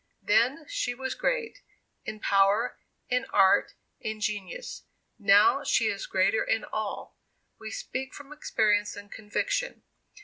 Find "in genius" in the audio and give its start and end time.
3.99-4.81